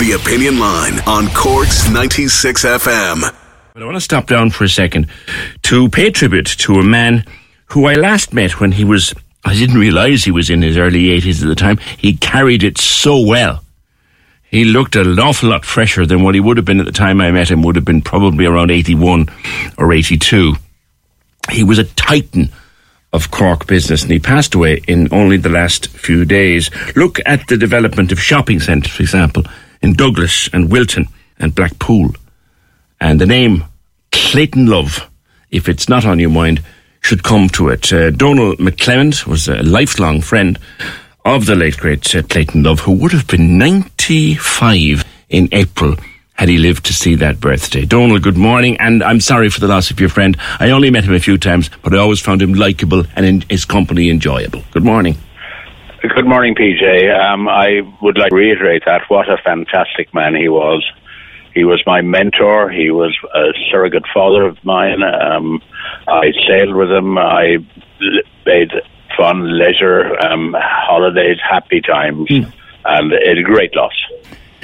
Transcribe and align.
The 0.00 0.12
Opinion 0.12 0.58
Line 0.58 0.98
on 1.00 1.28
Cork's 1.34 1.90
96 1.90 2.64
FM. 2.64 3.20
But 3.74 3.82
I 3.82 3.84
want 3.84 3.96
to 3.96 4.00
stop 4.00 4.26
down 4.26 4.48
for 4.48 4.64
a 4.64 4.68
second 4.68 5.08
to 5.64 5.90
pay 5.90 6.10
tribute 6.10 6.46
to 6.46 6.76
a 6.76 6.82
man 6.82 7.26
who 7.66 7.84
I 7.84 7.92
last 7.96 8.32
met 8.32 8.60
when 8.60 8.72
he 8.72 8.82
was, 8.82 9.12
I 9.44 9.52
didn't 9.52 9.76
realize 9.76 10.24
he 10.24 10.30
was 10.30 10.48
in 10.48 10.62
his 10.62 10.78
early 10.78 11.08
80s 11.20 11.42
at 11.42 11.48
the 11.48 11.54
time. 11.54 11.76
He 11.98 12.16
carried 12.16 12.62
it 12.62 12.78
so 12.78 13.20
well. 13.20 13.62
He 14.44 14.64
looked 14.64 14.96
an 14.96 15.18
awful 15.18 15.50
lot 15.50 15.66
fresher 15.66 16.06
than 16.06 16.22
what 16.22 16.34
he 16.34 16.40
would 16.40 16.56
have 16.56 16.64
been 16.64 16.80
at 16.80 16.86
the 16.86 16.92
time 16.92 17.20
I 17.20 17.30
met 17.30 17.50
him, 17.50 17.62
would 17.62 17.76
have 17.76 17.84
been 17.84 18.00
probably 18.00 18.46
around 18.46 18.70
81 18.70 19.28
or 19.76 19.92
82. 19.92 20.54
He 21.50 21.62
was 21.62 21.78
a 21.78 21.84
titan 21.84 22.48
of 23.12 23.30
Cork 23.30 23.66
business, 23.66 24.00
and 24.02 24.10
he 24.10 24.18
passed 24.18 24.54
away 24.54 24.80
in 24.88 25.12
only 25.12 25.36
the 25.36 25.50
last 25.50 25.88
few 25.88 26.24
days. 26.24 26.70
Look 26.96 27.18
at 27.26 27.48
the 27.48 27.58
development 27.58 28.12
of 28.12 28.18
shopping 28.18 28.60
centres, 28.60 28.94
for 28.94 29.02
example, 29.02 29.44
in 29.82 29.94
Douglas 29.94 30.48
and 30.52 30.70
Wilton 30.70 31.06
and 31.38 31.54
Blackpool. 31.54 32.10
And 33.00 33.20
the 33.20 33.26
name 33.26 33.64
Clayton 34.12 34.66
Love, 34.66 35.10
if 35.50 35.68
it's 35.68 35.88
not 35.88 36.04
on 36.04 36.18
your 36.18 36.30
mind, 36.30 36.62
should 37.00 37.22
come 37.22 37.48
to 37.50 37.68
it. 37.68 37.92
Uh, 37.92 38.10
Donal 38.10 38.56
McClement 38.56 39.26
was 39.26 39.48
a 39.48 39.62
lifelong 39.62 40.20
friend 40.20 40.58
of 41.24 41.46
the 41.46 41.56
late 41.56 41.76
great 41.76 42.14
uh, 42.14 42.22
Clayton 42.22 42.62
Love, 42.62 42.80
who 42.80 42.92
would 42.92 43.12
have 43.12 43.26
been 43.26 43.58
95 43.58 45.04
in 45.28 45.48
April 45.52 45.96
had 46.34 46.48
he 46.48 46.56
lived 46.56 46.86
to 46.86 46.94
see 46.94 47.14
that 47.16 47.38
birthday. 47.38 47.84
Donald, 47.84 48.22
good 48.22 48.36
morning, 48.36 48.74
and 48.78 49.02
I'm 49.02 49.20
sorry 49.20 49.50
for 49.50 49.60
the 49.60 49.68
loss 49.68 49.90
of 49.90 50.00
your 50.00 50.08
friend. 50.08 50.38
I 50.58 50.70
only 50.70 50.90
met 50.90 51.04
him 51.04 51.12
a 51.12 51.20
few 51.20 51.36
times, 51.36 51.68
but 51.82 51.92
I 51.92 51.98
always 51.98 52.20
found 52.20 52.40
him 52.40 52.54
likable 52.54 53.04
and 53.14 53.26
in 53.26 53.40
his 53.50 53.66
company 53.66 54.08
enjoyable. 54.08 54.62
Good 54.70 54.84
morning. 54.84 55.18
Good 56.02 56.26
morning, 56.26 56.54
PJ. 56.54 57.14
Um, 57.14 57.46
I 57.48 57.80
would 58.00 58.16
like 58.16 58.30
to 58.30 58.36
reiterate 58.36 58.84
that 58.86 59.02
what 59.08 59.28
a 59.28 59.36
fantastic 59.44 60.14
man 60.14 60.34
he 60.34 60.48
was. 60.48 60.82
He 61.54 61.64
was 61.64 61.82
my 61.86 62.00
mentor. 62.00 62.70
He 62.70 62.90
was 62.90 63.14
a 63.34 63.48
surrogate 63.70 64.06
father 64.14 64.46
of 64.46 64.56
mine. 64.64 65.02
Um, 65.02 65.60
I 66.08 66.32
sailed 66.48 66.74
with 66.74 66.90
him. 66.90 67.18
I 67.18 67.58
made 68.46 68.70
fun, 69.16 69.58
leisure, 69.58 70.18
um, 70.24 70.56
holidays, 70.58 71.36
happy 71.48 71.82
times, 71.82 72.28
Mm. 72.30 72.50
and 72.86 73.12
it's 73.12 73.40
a 73.40 73.42
great 73.42 73.74
loss. 73.76 73.92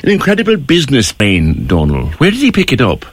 An 0.03 0.11
incredible 0.11 0.57
business 0.57 1.13
brain, 1.13 1.67
Donal. 1.67 2.07
Where 2.19 2.31
did 2.31 2.41
he 2.41 2.51
pick 2.53 2.73
it 2.73 2.81
up? 2.81 3.05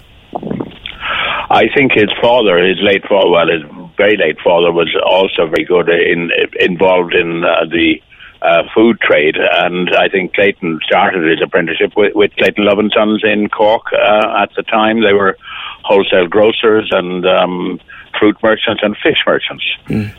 I 1.50 1.68
think 1.76 1.92
his 1.92 2.10
father, 2.22 2.58
his 2.64 2.78
late 2.82 3.04
father, 3.08 3.30
well, 3.30 3.48
his 3.50 3.64
very 3.98 4.16
late 4.18 4.40
father, 4.44 4.72
was 4.72 4.90
also 5.06 5.48
very 5.48 5.66
good 5.66 5.90
in 5.90 6.32
involved 6.60 7.14
in 7.14 7.44
uh, 7.44 7.66
the 7.70 8.02
uh, 8.44 8.64
food 8.76 9.00
trade, 9.00 9.36
and 9.38 9.90
I 9.96 10.10
think 10.10 10.34
Clayton 10.34 10.80
started 10.84 11.30
his 11.30 11.42
apprenticeship 11.42 11.94
with, 11.96 12.14
with 12.14 12.36
Clayton 12.36 12.66
Love 12.66 12.80
and 12.80 12.92
Sons 12.94 13.24
in 13.24 13.50
Cork 13.50 13.84
uh, 13.94 14.42
at 14.42 14.50
the 14.56 14.64
time. 14.64 15.02
They 15.02 15.14
were 15.14 15.38
wholesale 15.84 16.28
grocers 16.28 16.90
and 16.92 17.26
um, 17.26 17.80
fruit 18.20 18.38
merchants 18.44 18.84
and 18.84 18.96
fish 18.98 19.20
merchants, 19.26 19.66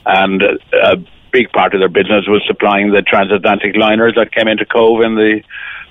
and 0.06 0.42
uh, 0.42 0.56
a 0.82 0.96
big 1.32 1.50
part 1.52 1.74
of 1.74 1.80
their 1.80 1.88
business 1.88 2.24
was 2.26 2.42
supplying 2.46 2.92
the 2.92 3.02
transatlantic 3.02 3.76
liners 3.76 4.14
that 4.16 4.32
came 4.32 4.48
into 4.48 4.64
Cobh 4.64 5.02
in 5.02 5.16
the 5.16 5.42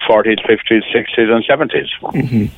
40s, 0.10 0.40
50s, 0.46 0.84
60s, 0.94 1.30
and 1.30 1.46
70s. 1.46 2.52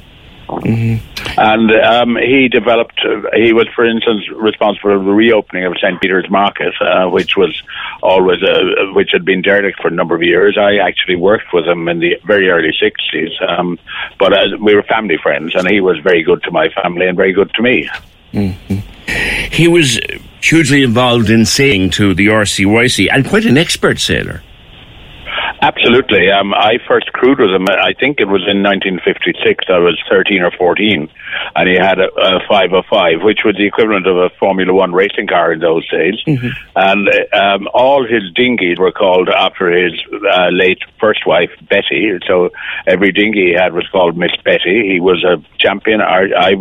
And 1.38 1.72
um, 1.72 2.16
he 2.16 2.48
developed. 2.48 3.00
He 3.34 3.54
was, 3.54 3.68
for 3.76 3.86
instance, 3.86 4.30
responsible 4.30 4.82
for 4.82 4.98
the 4.98 5.12
reopening 5.12 5.66
of 5.66 5.78
St 5.78 6.00
Peter's 6.02 6.30
Market, 6.30 6.74
uh, 6.80 7.08
which 7.10 7.36
was 7.36 7.62
always 8.02 8.42
uh, 8.42 8.94
which 8.94 9.10
had 9.12 9.26
been 9.26 9.42
derelict 9.42 9.82
for 9.82 9.90
a 9.90 9.92
number 9.92 10.16
of 10.16 10.24
years. 10.24 10.58
I 10.58 10.78
actually 10.78 11.18
worked 11.18 11.54
with 11.54 11.66
him 11.66 11.88
in 11.88 12.00
the 12.00 12.18
very 12.26 12.50
early 12.50 12.74
sixties, 12.80 13.32
um, 13.48 13.78
but 14.18 14.34
uh, 14.34 14.58
we 14.60 14.76
were 14.76 14.84
family 14.84 15.18
friends, 15.22 15.56
and 15.56 15.70
he 15.70 15.82
was 15.82 16.00
very 16.00 16.24
good 16.24 16.42
to 16.44 16.52
my 16.52 16.70
family 16.70 17.08
and 17.08 17.18
very 17.18 17.34
good 17.34 17.54
to 17.56 17.62
me. 17.62 17.90
He 19.52 19.68
was 19.68 20.00
hugely 20.42 20.84
involved 20.84 21.30
in 21.30 21.46
sailing 21.46 21.90
to 21.92 22.14
the 22.14 22.28
RCYC 22.28 23.08
and 23.12 23.28
quite 23.28 23.46
an 23.46 23.58
expert 23.58 24.00
sailor. 24.00 24.44
Absolutely. 25.62 26.30
Um, 26.32 26.54
I 26.54 26.78
first 26.88 27.12
crewed 27.14 27.40
with 27.40 27.50
him. 27.50 27.68
I 27.70 27.94
think 27.94 28.20
it 28.20 28.26
was 28.26 28.44
in 28.48 28.62
1956. 28.62 29.66
I 29.70 29.80
was 29.80 30.00
13 30.10 30.42
or 30.42 30.52
14, 30.52 31.10
and 31.56 31.70
he 31.70 31.76
had 31.76 32.00
a, 32.00 32.10
a 32.14 32.40
505, 32.48 33.24
which 33.24 33.40
was 33.46 33.56
the 33.56 33.66
equivalent 33.66 34.08
of 34.08 34.18
a 34.18 34.30
Formula 34.40 34.74
One 34.74 34.94
racing 34.94 35.28
car 35.28 35.54
in 35.54 35.60
those 35.60 35.88
days. 35.90 36.16
And 36.76 37.10
uh, 37.10 37.38
um, 37.38 37.68
all 37.74 38.06
his 38.06 38.24
dinghies 38.36 38.78
were 38.78 38.92
called 38.92 39.30
after 39.30 39.72
his 39.72 39.94
uh, 40.12 40.50
late 40.52 40.80
first 41.00 41.26
wife, 41.26 41.52
Betty. 41.70 42.12
So 42.28 42.50
every 42.86 43.12
dinghy 43.12 43.48
he 43.48 43.54
had 43.54 43.74
was 43.74 43.88
called 43.92 44.18
Miss 44.18 44.36
Betty. 44.44 44.92
He 44.92 45.00
was 45.00 45.24
a 45.24 45.42
champion. 45.58 46.02
I, 46.02 46.28
I, 46.38 46.54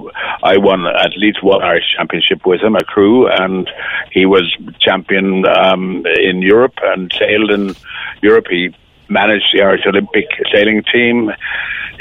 I 0.42 0.56
won 0.58 0.86
at 0.86 1.16
least 1.16 1.42
one 1.42 1.62
Irish 1.62 1.84
championship 1.96 2.46
with 2.46 2.60
him, 2.60 2.76
a 2.76 2.84
crew, 2.84 3.28
and 3.28 3.68
he 4.12 4.24
was 4.24 4.56
champion 4.80 5.44
um, 5.46 6.04
in 6.06 6.42
Europe 6.42 6.78
and 6.82 7.12
sailed 7.18 7.50
in 7.50 7.74
Europe. 8.22 8.46
He 8.48 8.74
managed 9.08 9.46
the 9.52 9.62
Irish 9.62 9.82
Olympic 9.86 10.26
sailing 10.52 10.82
team. 10.92 11.30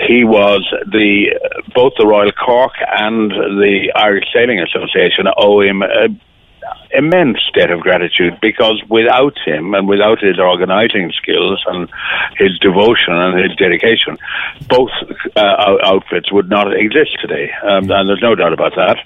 He 0.08 0.24
was 0.24 0.66
the 0.88 1.40
both 1.74 1.94
the 1.97 2.08
Royal 2.08 2.31
Cork 2.31 2.74
and 2.81 3.31
the 3.31 3.91
Irish 3.96 4.25
Sailing 4.34 4.59
Association 4.59 5.28
owe 5.38 5.62
him 5.62 5.84
a 5.84 6.08
immense 6.91 7.40
debt 7.53 7.72
of 7.72 7.81
gratitude 7.81 8.38
because 8.41 8.81
without 8.90 9.38
him 9.46 9.74
and 9.74 9.88
without 9.88 10.19
his 10.19 10.40
organising 10.40 11.12
skills 11.12 11.64
and 11.68 11.90
his 12.38 12.58
devotion 12.59 13.14
and 13.14 13.40
his 13.40 13.56
dedication, 13.58 14.18
both 14.68 14.91
uh, 15.35 15.78
outfits 15.84 16.31
would 16.31 16.50
not 16.50 16.74
exist 16.74 17.18
today. 17.22 17.52
Um, 17.64 17.90
and 17.91 18.08
there's 18.08 18.22
no 18.22 18.35
doubt 18.35 18.53
about 18.53 18.74
that. 18.75 18.97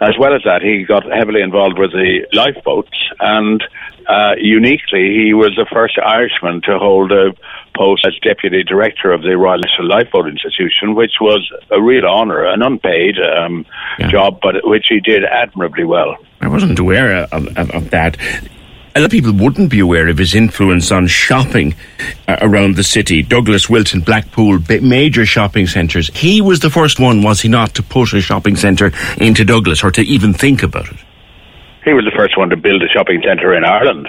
As 0.00 0.14
well 0.18 0.34
as 0.34 0.42
that, 0.44 0.62
he 0.62 0.84
got 0.84 1.04
heavily 1.04 1.42
involved 1.42 1.78
with 1.78 1.90
the 1.92 2.26
lifeboats, 2.32 2.96
and 3.18 3.62
uh, 4.08 4.34
uniquely, 4.38 5.12
he 5.12 5.34
was 5.34 5.52
the 5.56 5.66
first 5.72 5.98
Irishman 5.98 6.62
to 6.62 6.78
hold 6.78 7.10
a 7.12 7.34
post 7.76 8.06
as 8.06 8.14
deputy 8.22 8.62
director 8.62 9.12
of 9.12 9.22
the 9.22 9.36
Royal 9.36 9.58
National 9.58 9.88
Lifeboat 9.88 10.28
Institution, 10.28 10.94
which 10.94 11.14
was 11.20 11.50
a 11.70 11.82
real 11.82 12.06
honour, 12.06 12.44
an 12.46 12.62
unpaid 12.62 13.16
um, 13.18 13.66
Yeah. 13.98 14.10
job, 14.10 14.38
but 14.40 14.54
which 14.64 14.86
he 14.88 15.00
did 15.00 15.24
admirably 15.24 15.84
well. 15.84 16.16
I 16.40 16.48
wasn't 16.48 16.78
aware 16.78 17.26
of, 17.32 17.48
of, 17.58 17.70
of 17.70 17.90
that. 17.90 18.16
A 18.98 19.00
lot 19.00 19.04
of 19.04 19.10
people 19.12 19.32
wouldn't 19.32 19.70
be 19.70 19.78
aware 19.78 20.08
of 20.08 20.18
his 20.18 20.34
influence 20.34 20.90
on 20.90 21.06
shopping 21.06 21.76
uh, 22.26 22.36
around 22.40 22.74
the 22.74 22.82
city. 22.82 23.22
Douglas, 23.22 23.70
Wilton, 23.70 24.00
Blackpool, 24.00 24.58
major 24.82 25.24
shopping 25.24 25.68
centres. 25.68 26.10
He 26.16 26.40
was 26.40 26.58
the 26.58 26.68
first 26.68 26.98
one, 26.98 27.22
was 27.22 27.40
he 27.40 27.48
not, 27.48 27.76
to 27.76 27.82
put 27.84 28.12
a 28.12 28.20
shopping 28.20 28.56
centre 28.56 28.90
into 29.18 29.44
Douglas 29.44 29.84
or 29.84 29.92
to 29.92 30.02
even 30.02 30.34
think 30.34 30.64
about 30.64 30.88
it? 30.88 30.96
He 31.84 31.92
was 31.92 32.06
the 32.06 32.16
first 32.16 32.36
one 32.36 32.50
to 32.50 32.56
build 32.56 32.82
a 32.82 32.88
shopping 32.88 33.22
centre 33.24 33.54
in 33.54 33.64
Ireland. 33.64 34.08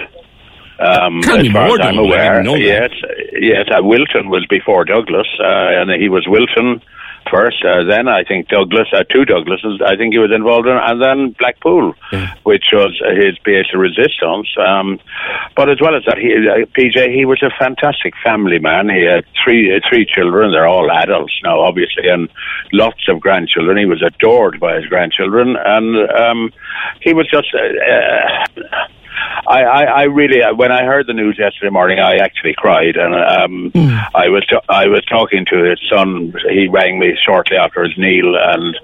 Um, 0.80 1.20
Tell 1.22 1.36
as 1.36 1.44
me 1.44 1.52
far 1.52 1.68
more, 1.68 1.80
as 1.80 1.86
I'm 1.86 1.98
aware, 1.98 2.42
didn't 2.42 2.46
know 2.46 2.54
that. 2.54 2.90
yes, 2.90 2.90
yes. 3.38 3.66
Uh, 3.72 3.84
Wilton 3.84 4.28
was 4.28 4.44
before 4.50 4.84
Douglas, 4.84 5.28
uh, 5.38 5.44
and 5.46 6.02
he 6.02 6.08
was 6.08 6.26
Wilton, 6.26 6.82
first. 7.30 7.64
Uh, 7.64 7.84
then 7.84 8.08
I 8.08 8.24
think 8.24 8.48
Douglas, 8.48 8.88
uh, 8.92 9.04
two 9.04 9.24
Douglases, 9.24 9.80
I 9.84 9.96
think 9.96 10.12
he 10.12 10.18
was 10.18 10.32
involved 10.34 10.66
in, 10.66 10.76
and 10.76 11.00
then 11.00 11.36
Blackpool, 11.38 11.94
yeah. 12.12 12.34
which 12.42 12.64
was 12.72 12.92
his 13.16 13.38
pièce 13.46 13.70
de 13.70 13.78
resistance. 13.78 14.48
Um, 14.58 14.98
but 15.56 15.70
as 15.70 15.80
well 15.80 15.96
as 15.96 16.02
that, 16.06 16.18
he, 16.18 16.34
uh, 16.34 16.66
PJ, 16.76 17.14
he 17.14 17.24
was 17.24 17.42
a 17.42 17.50
fantastic 17.58 18.14
family 18.24 18.58
man. 18.58 18.88
He 18.88 19.04
had 19.04 19.24
three 19.42 19.74
uh, 19.74 19.80
three 19.88 20.06
children. 20.06 20.52
They're 20.52 20.66
all 20.66 20.90
adults 20.90 21.38
now, 21.42 21.60
obviously, 21.60 22.08
and 22.08 22.28
lots 22.72 23.08
of 23.08 23.20
grandchildren. 23.20 23.78
He 23.78 23.86
was 23.86 24.02
adored 24.02 24.60
by 24.60 24.76
his 24.76 24.86
grandchildren, 24.86 25.56
and 25.56 26.10
um, 26.10 26.52
he 27.00 27.12
was 27.12 27.28
just. 27.30 27.48
Uh, 27.54 28.86
I, 29.50 29.62
I, 29.62 29.82
I 29.82 30.02
really, 30.04 30.42
uh, 30.42 30.54
when 30.54 30.70
I 30.70 30.84
heard 30.84 31.08
the 31.08 31.12
news 31.12 31.36
yesterday 31.36 31.70
morning, 31.70 31.98
I 31.98 32.18
actually 32.18 32.54
cried, 32.56 32.96
and 32.96 33.14
um, 33.14 33.72
mm. 33.74 34.08
I 34.14 34.28
was 34.28 34.46
t- 34.46 34.68
I 34.68 34.86
was 34.86 35.04
talking 35.06 35.44
to 35.46 35.64
his 35.64 35.80
son. 35.90 36.32
He 36.48 36.68
rang 36.68 37.00
me 37.00 37.18
shortly 37.26 37.56
after 37.56 37.82
his 37.82 37.98
Neil, 37.98 38.36
and 38.36 38.78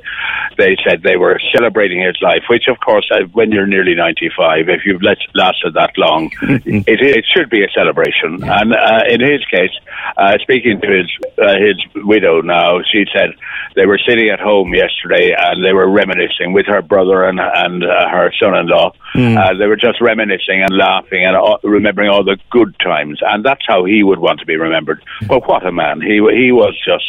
they 0.59 0.77
said 0.85 1.03
they 1.03 1.17
were 1.17 1.39
celebrating 1.55 2.03
his 2.03 2.17
life. 2.21 2.43
Which, 2.51 2.67
of 2.67 2.81
course, 2.81 3.09
uh, 3.13 3.27
when 3.33 3.53
you're 3.53 3.67
nearly 3.67 3.95
95, 3.95 4.69
if 4.69 4.85
you've 4.85 5.03
let, 5.03 5.19
lasted 5.35 5.75
that 5.75 5.97
long, 5.97 6.31
mm-hmm. 6.31 6.79
it, 6.87 7.01
it 7.01 7.25
should 7.33 7.49
be 7.49 7.63
a 7.63 7.71
celebration. 7.71 8.39
Yeah. 8.41 8.61
And 8.61 8.73
uh, 8.75 9.05
in 9.09 9.21
his 9.21 9.45
case, 9.47 9.71
uh, 10.17 10.37
speaking 10.43 10.81
to 10.81 10.89
his 10.89 11.09
uh, 11.39 11.55
his 11.63 11.79
widow 12.05 12.41
now, 12.41 12.81
she 12.91 13.05
said 13.15 13.31
they 13.77 13.87
were 13.87 14.01
sitting 14.05 14.31
at 14.31 14.41
home 14.41 14.75
yesterday 14.75 15.33
and 15.39 15.65
they 15.65 15.73
were 15.73 15.89
reminiscing 15.89 16.53
with 16.53 16.67
her 16.67 16.83
brother 16.83 17.23
and 17.23 17.39
and 17.39 17.85
uh, 17.85 18.09
her 18.09 18.33
son-in-law. 18.41 18.93
Mm. 19.15 19.59
they 19.59 19.67
were 19.67 19.77
just 19.77 20.01
reminiscing 20.01 20.56
and 20.63 20.77
laughing 20.77 21.25
and 21.25 21.37
remembering 21.63 22.09
all 22.09 22.25
the 22.25 22.39
good 22.51 22.75
times, 22.81 23.21
and 23.23 23.45
that's 23.45 23.65
how 23.67 23.85
he 23.85 24.03
would 24.03 24.19
want 24.19 24.41
to 24.41 24.47
be 24.47 24.57
remembered. 24.57 25.03
But 25.27 25.47
what 25.49 25.67
a 25.67 25.73
man! 25.73 26.01
He 26.01 26.15
he 26.15 26.53
was 26.53 26.75
just 26.85 27.05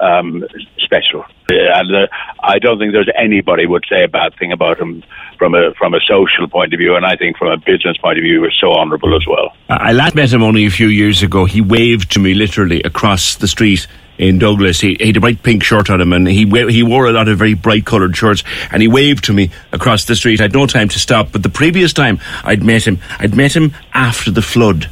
um, 0.00 0.44
special, 0.78 1.24
and 1.48 1.94
uh, 1.94 2.06
I 2.42 2.58
don't 2.58 2.78
think 2.78 2.92
there's 2.92 3.10
anybody 3.16 3.66
would 3.66 3.84
say 3.88 4.04
a 4.04 4.08
bad 4.08 4.34
thing 4.38 4.52
about 4.52 4.78
him 4.78 5.02
from 5.38 5.54
a 5.54 5.72
from 5.78 5.94
a 5.94 6.00
social 6.00 6.48
point 6.48 6.74
of 6.74 6.78
view, 6.78 6.96
and 6.96 7.04
I 7.04 7.16
think 7.16 7.36
from 7.36 7.48
a 7.48 7.56
business 7.56 7.96
point 7.98 8.18
of 8.18 8.22
view, 8.22 8.34
he 8.34 8.38
was 8.38 8.56
so 8.60 8.72
honourable 8.72 9.14
as 9.16 9.26
well. 9.26 9.54
I 9.68 9.92
last 9.92 10.14
met 10.14 10.32
him 10.32 10.42
only 10.42 10.66
a 10.66 10.70
few 10.70 10.88
years 10.88 11.22
ago. 11.22 11.44
He 11.44 11.60
waved 11.60 12.12
to 12.12 12.18
me 12.18 12.34
literally 12.34 12.82
across 12.82 13.36
the 13.36 13.48
street 13.48 13.86
in 14.18 14.38
Douglas. 14.38 14.80
He, 14.80 14.96
he, 14.98 15.08
had 15.08 15.16
a 15.16 15.20
bright 15.20 15.42
pink 15.42 15.62
shirt 15.62 15.90
on 15.90 16.00
him, 16.00 16.12
and 16.12 16.26
he 16.26 16.44
he 16.70 16.82
wore 16.82 17.06
a 17.06 17.12
lot 17.12 17.28
of 17.28 17.38
very 17.38 17.54
bright 17.54 17.84
coloured 17.84 18.16
shirts. 18.16 18.42
And 18.70 18.82
he 18.82 18.88
waved 18.88 19.24
to 19.24 19.32
me 19.32 19.50
across 19.72 20.04
the 20.04 20.16
street. 20.16 20.40
I 20.40 20.44
had 20.44 20.54
no 20.54 20.66
time 20.66 20.88
to 20.88 20.98
stop. 20.98 21.32
But 21.32 21.42
the 21.42 21.48
previous 21.48 21.92
time 21.92 22.20
I'd 22.44 22.62
met 22.62 22.86
him, 22.86 22.98
I'd 23.18 23.34
met 23.34 23.54
him 23.54 23.74
after 23.92 24.30
the 24.30 24.42
flood 24.42 24.90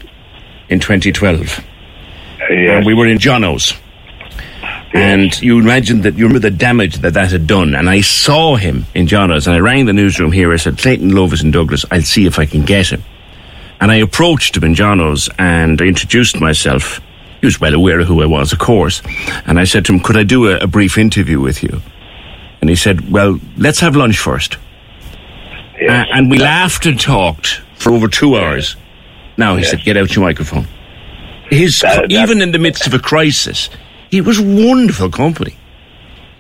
in 0.69 0.81
2012. 0.81 1.65
Yes. 2.51 2.71
And 2.77 2.87
we 2.87 2.95
were 2.95 3.07
in 3.07 3.19
Johnno's. 3.19 3.75
And 4.95 5.41
you 5.43 5.59
imagine 5.59 6.03
that 6.03 6.15
you 6.15 6.25
remember 6.25 6.49
the 6.49 6.57
damage 6.57 6.99
that 6.99 7.15
that 7.15 7.33
had 7.33 7.49
done. 7.49 7.75
And 7.75 7.91
I 7.91 8.01
saw 8.01 8.55
him 8.55 8.87
in 8.95 9.09
Johnno's, 9.09 9.49
and 9.49 9.57
I 9.57 9.59
rang 9.59 9.87
the 9.87 9.93
newsroom 9.93 10.31
here. 10.31 10.53
I 10.53 10.57
said, 10.57 10.79
Clayton 10.79 11.15
Love 11.15 11.33
is 11.33 11.43
in 11.43 11.51
Douglas. 11.51 11.85
I'll 11.91 12.03
see 12.03 12.27
if 12.27 12.39
I 12.39 12.47
can 12.47 12.65
get 12.65 12.93
him. 12.93 13.03
And 13.81 13.91
I 13.91 13.97
approached 13.97 14.57
him 14.57 14.63
in 14.63 14.75
Johnno's 14.77 15.29
and 15.37 15.83
I 15.83 15.87
introduced 15.87 16.41
myself. 16.41 17.01
He 17.45 17.47
was 17.47 17.61
well 17.61 17.75
aware 17.75 18.01
of 18.01 18.07
who 18.07 18.23
I 18.23 18.25
was, 18.25 18.55
of 18.55 18.59
course. 18.59 19.03
And 19.45 19.61
I 19.61 19.65
said 19.65 19.85
to 19.85 19.93
him, 19.93 20.01
Could 20.01 20.17
I 20.17 20.23
do 20.23 20.49
a, 20.49 20.61
a 20.61 20.67
brief 20.67 20.97
interview 20.97 21.41
with 21.41 21.63
you? 21.63 21.83
And 22.63 22.71
he 22.71 22.75
said, 22.75 23.11
Well, 23.11 23.39
let's 23.59 23.81
have 23.81 23.95
lunch 23.95 24.19
first. 24.19 24.57
Yes. 25.79 25.91
Uh, 25.91 26.17
and 26.17 26.31
we 26.31 26.39
laughed 26.39 26.87
and 26.87 26.99
talked 26.99 27.61
for 27.75 27.93
over 27.93 28.09
two 28.09 28.39
hours. 28.39 28.77
Now, 29.37 29.57
he 29.57 29.61
yes. 29.61 29.73
said, 29.73 29.83
Get 29.83 29.99
out 29.99 30.17
your 30.17 30.25
microphone. 30.25 30.67
His, 31.51 31.81
that, 31.81 32.11
even 32.11 32.41
in 32.41 32.53
the 32.53 32.59
midst 32.59 32.87
of 32.87 32.95
a 32.95 32.99
crisis, 32.99 33.69
he 34.11 34.23
was 34.23 34.41
wonderful 34.41 35.11
company. 35.11 35.55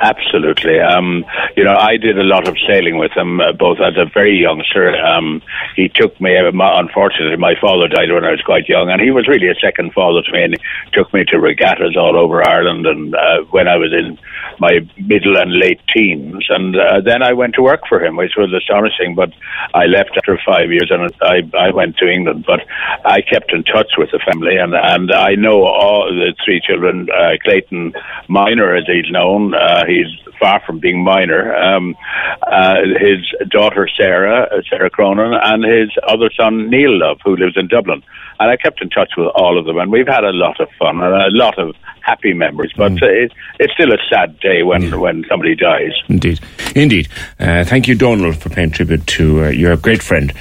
Absolutely. 0.00 0.80
Um, 0.80 1.24
you 1.56 1.64
know, 1.64 1.76
I 1.76 1.96
did 1.96 2.18
a 2.18 2.24
lot 2.24 2.48
of 2.48 2.56
sailing 2.66 2.98
with 2.98 3.12
him, 3.12 3.40
uh, 3.40 3.52
both 3.52 3.78
as 3.80 3.94
a 3.96 4.06
very 4.12 4.36
youngster. 4.36 4.94
Um, 4.96 5.40
he 5.76 5.88
took 5.88 6.20
me, 6.20 6.36
uh, 6.36 6.50
unfortunately, 6.52 7.36
my 7.36 7.54
father 7.60 7.88
died 7.88 8.10
when 8.10 8.24
I 8.24 8.32
was 8.32 8.42
quite 8.44 8.68
young, 8.68 8.90
and 8.90 9.00
he 9.00 9.10
was 9.10 9.28
really 9.28 9.48
a 9.48 9.54
second 9.54 9.92
father 9.92 10.22
to 10.22 10.32
me, 10.32 10.42
and 10.42 10.54
he 10.54 10.90
took 10.92 11.12
me 11.14 11.24
to 11.26 11.38
regattas 11.38 11.96
all 11.96 12.16
over 12.16 12.46
Ireland, 12.46 12.86
and 12.86 13.14
uh, 13.14 13.42
when 13.50 13.68
I 13.68 13.76
was 13.76 13.92
in 13.92 14.18
my 14.58 14.80
middle 14.98 15.36
and 15.36 15.52
late 15.52 15.80
teens, 15.94 16.44
and 16.48 16.76
uh, 16.76 17.00
then 17.00 17.22
I 17.22 17.32
went 17.32 17.54
to 17.54 17.62
work 17.62 17.82
for 17.88 18.04
him, 18.04 18.16
which 18.16 18.34
was 18.36 18.52
astonishing, 18.52 19.14
but 19.14 19.32
I 19.74 19.86
left 19.86 20.16
after 20.16 20.38
five 20.44 20.70
years, 20.70 20.90
and 20.90 21.12
I, 21.22 21.42
I 21.56 21.70
went 21.70 21.96
to 21.98 22.08
England, 22.08 22.44
but 22.46 22.60
I 23.04 23.22
kept 23.22 23.52
in 23.52 23.62
touch 23.64 23.92
with 23.96 24.10
the 24.10 24.20
family, 24.30 24.56
and, 24.56 24.74
and 24.74 25.12
I 25.12 25.34
know 25.34 25.64
all 25.64 26.06
the 26.06 26.34
three 26.44 26.60
children, 26.60 27.08
uh, 27.10 27.36
Clayton 27.42 27.94
Minor, 28.28 28.74
as 28.74 28.84
he's 28.86 29.10
known, 29.10 29.54
uh, 29.84 29.86
he's 29.86 30.34
far 30.38 30.60
from 30.66 30.78
being 30.78 31.02
minor. 31.02 31.54
Um, 31.54 31.96
uh, 32.42 32.76
his 32.98 33.20
daughter 33.50 33.88
Sarah, 33.96 34.44
uh, 34.44 34.62
Sarah 34.68 34.90
Cronin, 34.90 35.32
and 35.32 35.64
his 35.64 35.90
other 36.06 36.30
son 36.36 36.70
Neil 36.70 36.98
Love, 36.98 37.18
who 37.24 37.36
lives 37.36 37.56
in 37.56 37.68
Dublin. 37.68 38.02
And 38.40 38.50
I 38.50 38.56
kept 38.56 38.82
in 38.82 38.90
touch 38.90 39.12
with 39.16 39.28
all 39.28 39.58
of 39.58 39.64
them, 39.64 39.78
and 39.78 39.92
we've 39.92 40.08
had 40.08 40.24
a 40.24 40.32
lot 40.32 40.60
of 40.60 40.68
fun 40.78 41.00
and 41.00 41.14
a 41.14 41.30
lot 41.30 41.58
of 41.58 41.76
happy 42.00 42.32
memories. 42.32 42.72
But 42.76 42.92
mm. 42.92 43.02
uh, 43.02 43.06
it, 43.06 43.32
it's 43.60 43.72
still 43.74 43.92
a 43.92 43.98
sad 44.10 44.38
day 44.40 44.62
when, 44.62 44.82
yeah. 44.82 44.96
when 44.96 45.24
somebody 45.28 45.54
dies. 45.54 45.92
Indeed, 46.08 46.40
indeed. 46.74 47.08
Uh, 47.38 47.64
thank 47.64 47.86
you, 47.86 47.94
Donal, 47.94 48.32
for 48.32 48.50
paying 48.50 48.70
tribute 48.70 49.06
to 49.06 49.44
uh, 49.44 49.48
your 49.50 49.76
great 49.76 50.02
friend 50.02 50.32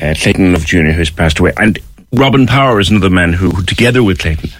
uh, 0.00 0.14
Clayton 0.16 0.52
Love 0.52 0.64
Jr., 0.64 0.92
who's 0.92 1.10
passed 1.10 1.38
away, 1.38 1.52
and 1.58 1.78
Robin 2.12 2.46
Power 2.46 2.80
is 2.80 2.90
another 2.90 3.10
man 3.10 3.32
who, 3.32 3.50
who 3.50 3.62
together 3.62 4.02
with 4.02 4.18
Clayton 4.18 4.50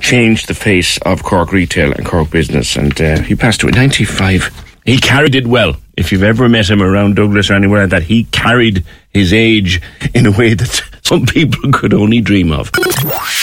changed 0.00 0.48
the 0.48 0.54
face 0.54 0.98
of 0.98 1.22
Cork 1.22 1.52
retail 1.52 1.92
and 1.92 2.04
Cork 2.06 2.30
business. 2.30 2.76
And 2.76 2.98
uh, 3.00 3.20
he 3.22 3.34
passed 3.34 3.62
away 3.62 3.70
in 3.70 3.76
95. 3.76 4.64
He 4.84 4.98
carried 4.98 5.34
it 5.34 5.46
well. 5.46 5.76
If 5.96 6.12
you've 6.12 6.22
ever 6.22 6.48
met 6.48 6.70
him 6.70 6.82
around 6.82 7.16
Douglas 7.16 7.50
or 7.50 7.54
anywhere 7.54 7.82
like 7.82 7.90
that, 7.90 8.02
he 8.04 8.24
carried 8.24 8.84
his 9.10 9.32
age 9.32 9.80
in 10.14 10.26
a 10.26 10.30
way 10.30 10.54
that 10.54 10.82
some 11.02 11.26
people 11.26 11.72
could 11.72 11.92
only 11.92 12.20
dream 12.20 12.52
of. 12.52 12.70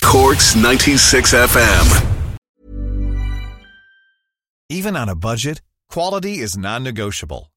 Cork's 0.03 0.55
96 0.55 1.33
FM. 1.33 2.11
Even 4.69 4.95
on 4.95 5.09
a 5.09 5.15
budget, 5.15 5.61
quality 5.89 6.39
is 6.39 6.57
non 6.57 6.83
negotiable. 6.83 7.51